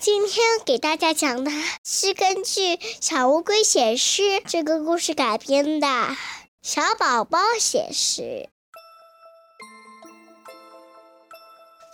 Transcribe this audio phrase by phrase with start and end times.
[0.00, 1.50] 今天给大家讲的
[1.82, 5.88] 是根据《小乌龟写诗》这个故事改编的。
[6.62, 8.48] 小宝宝写诗。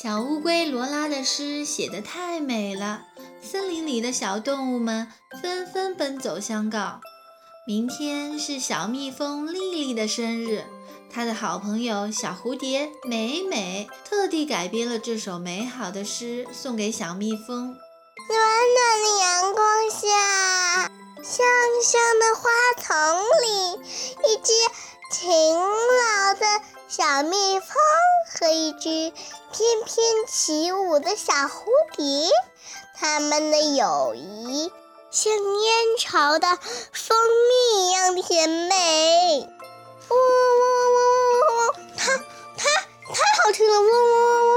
[0.00, 3.02] 小乌龟罗拉的诗写得太美了，
[3.42, 5.12] 森林里的小动物们
[5.42, 7.00] 纷纷奔走相告。
[7.66, 10.64] 明天是小蜜蜂丽丽的生日，
[11.10, 17.76] 她的好朋友小蝴蝶美美特地改编了这首美好的诗，送给小蜜蜂。
[18.28, 18.38] 暖
[18.74, 20.90] 暖的阳光下，
[21.22, 21.46] 香
[21.82, 22.86] 香的花丛
[23.40, 23.80] 里，
[24.28, 24.52] 一只
[25.10, 26.46] 勤劳的
[26.88, 27.68] 小蜜蜂
[28.32, 29.12] 和一只。
[29.50, 31.64] 翩翩起舞的小蝴
[31.96, 32.30] 蝶，
[32.94, 34.70] 它们的友谊
[35.10, 36.58] 像燕巢的
[36.92, 37.16] 蜂
[37.48, 39.48] 蜜一样甜美。
[40.10, 41.40] 呜呜呜呜
[41.70, 41.72] 呜！
[41.96, 42.14] 它
[42.58, 42.68] 它
[43.08, 43.80] 太好听了！
[43.80, 44.50] 呜呜呜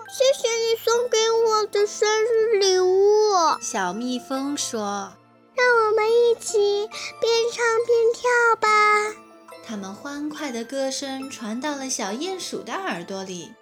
[0.00, 0.04] 呜！
[0.10, 1.23] 谢谢你送给
[1.64, 3.32] 我的生日礼物。
[3.58, 5.14] 小蜜蜂说
[5.56, 8.28] ：“让我们一起边唱边跳
[8.60, 8.68] 吧。”
[9.66, 13.54] 他们欢快的歌声传到了小鼹鼠的耳朵里。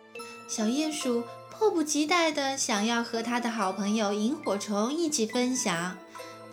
[0.49, 5.97] 小鼹鼠迫不及待地想要和他的好朋友萤火虫一起分享，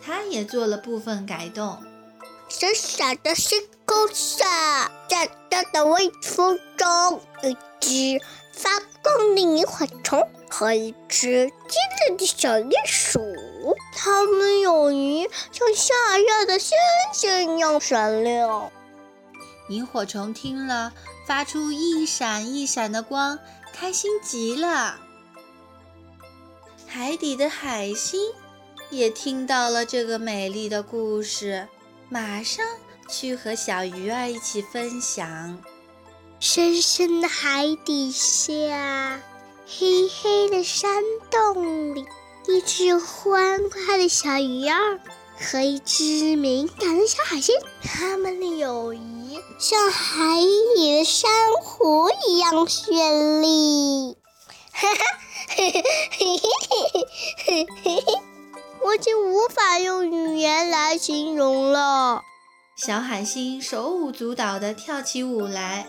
[0.00, 1.82] 他也做了部分改动。
[2.48, 8.70] 小小的星空下，大大的微风中，一只发
[9.02, 11.76] 光的萤火虫和一只机
[12.08, 13.20] 灵的小鼹鼠，
[13.94, 16.76] 它们友谊像夏夜的星
[17.12, 18.70] 星一样闪亮。
[19.68, 20.92] 萤火虫听了，
[21.26, 23.38] 发出一闪一闪的光。
[23.72, 24.98] 开心极了，
[26.86, 28.20] 海底的海星
[28.90, 31.68] 也听到了这个美丽的故事，
[32.10, 32.66] 马上
[33.08, 35.62] 去和小鱼儿一起分享。
[36.40, 39.20] 深深的海底下，
[39.66, 42.06] 黑黑的山洞里，
[42.48, 44.98] 一只欢快的小鱼儿
[45.38, 49.38] 和一只敏感的小海星，他们的友谊。
[49.58, 50.40] 像海
[50.76, 51.30] 里的珊
[51.62, 54.16] 瑚一样绚丽，
[54.72, 55.04] 哈哈，
[55.56, 57.04] 嘿嘿嘿嘿
[57.44, 58.02] 嘿嘿嘿，
[58.82, 62.22] 我已经无法用语言来形容了。
[62.76, 65.86] 小海星手舞足蹈地跳起舞来。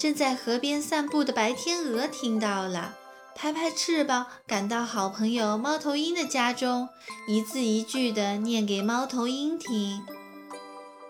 [0.00, 2.96] 正在河边散步的白天鹅听到了，
[3.34, 6.88] 拍拍翅膀赶到好朋友猫头鹰的家中，
[7.28, 10.02] 一字一句地念给猫头鹰听。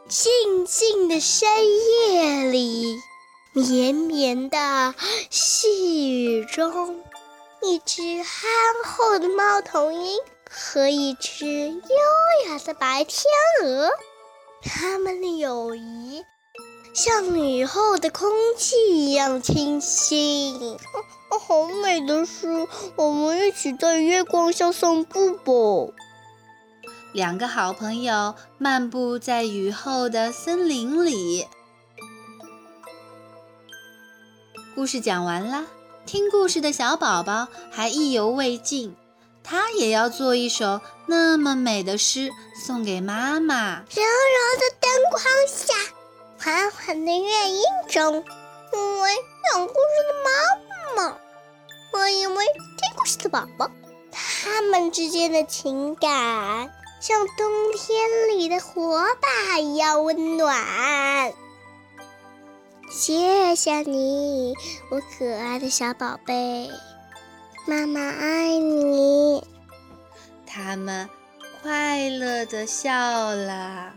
[0.08, 1.48] 静静的深
[2.08, 2.96] 夜里，
[3.52, 4.92] 绵绵的
[5.30, 7.00] 细雨中，
[7.62, 8.50] 一只憨
[8.84, 10.18] 厚的猫头鹰
[10.50, 13.22] 和一只优雅的白天
[13.62, 13.88] 鹅，
[14.64, 16.24] 他们的友谊
[16.92, 20.76] 像雨后的空气一样清新。
[21.30, 25.94] 哦，好美的诗，我们一起在月光下散步吧。
[27.12, 31.46] 两个好朋友漫步在雨后的森林里。
[34.74, 35.66] 故事讲完了，
[36.06, 38.96] 听故事的小宝宝还意犹未尽，
[39.42, 42.30] 他也要做一首那么美的诗
[42.64, 43.80] 送给妈妈。
[43.94, 45.74] 柔柔的灯光下，
[46.42, 48.24] 缓缓的乐音中，
[48.72, 49.10] 我为
[49.52, 49.76] 讲故事
[50.08, 50.30] 的妈
[50.96, 51.18] 妈，
[51.92, 53.70] 我以为听故事的宝宝，
[54.10, 56.72] 他们之间的情感。
[56.98, 61.34] 像冬天里的火把一样温暖。
[62.90, 64.54] 谢谢你，
[64.90, 66.70] 我可爱的小宝贝，
[67.66, 69.46] 妈妈爱你。
[70.46, 71.06] 他们
[71.62, 72.90] 快乐的笑
[73.34, 73.92] 了。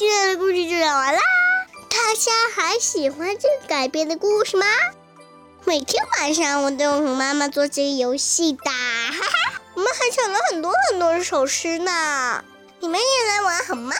[0.00, 1.20] 今天的故事就讲完啦。
[1.90, 4.64] 大家还喜欢这个改编的故事吗？
[5.66, 12.42] 每天晚上我都有和妈妈做这个游戏的，哈哈，我们还抢了很多很多首诗呢，
[12.80, 13.94] 你们也来玩好吗？